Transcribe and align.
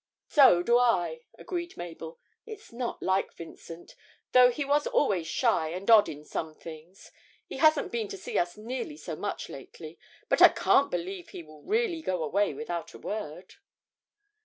'So 0.29 0.63
do 0.63 0.79
I,' 0.79 1.21
agreed 1.37 1.77
Mabel. 1.77 2.19
'It's 2.47 2.73
not 2.73 3.03
like 3.03 3.35
Vincent, 3.35 3.93
though 4.31 4.49
he 4.49 4.65
was 4.65 4.87
always 4.87 5.27
shy 5.27 5.69
and 5.69 5.87
odd 5.91 6.09
in 6.09 6.25
some 6.25 6.55
things. 6.55 7.11
He 7.45 7.57
hasn't 7.57 7.91
been 7.91 8.07
to 8.07 8.17
see 8.17 8.35
us 8.35 8.57
nearly 8.57 8.97
so 8.97 9.15
much 9.15 9.47
lately, 9.47 9.99
but 10.27 10.41
I 10.41 10.49
can't 10.49 10.89
believe 10.89 11.29
he 11.29 11.43
will 11.43 11.61
really 11.61 12.01
go 12.01 12.23
away 12.23 12.51
without 12.55 12.95
a 12.95 12.97
word.' 12.97 13.53